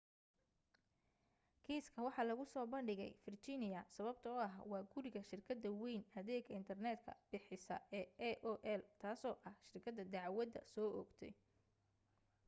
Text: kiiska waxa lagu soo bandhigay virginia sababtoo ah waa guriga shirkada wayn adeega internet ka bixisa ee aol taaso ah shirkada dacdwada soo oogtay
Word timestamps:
kiiska 1.65 1.99
waxa 2.07 2.21
lagu 2.29 2.45
soo 2.53 2.65
bandhigay 2.73 3.11
virginia 3.27 3.81
sababtoo 3.95 4.37
ah 4.47 4.55
waa 4.71 4.87
guriga 4.93 5.21
shirkada 5.29 5.69
wayn 5.81 6.03
adeega 6.19 6.51
internet 6.61 6.99
ka 7.05 7.13
bixisa 7.29 7.75
ee 7.99 8.05
aol 8.49 8.81
taaso 9.01 9.31
ah 9.49 9.55
shirkada 9.69 10.03
dacdwada 10.13 10.59
soo 10.73 10.89
oogtay 10.99 11.33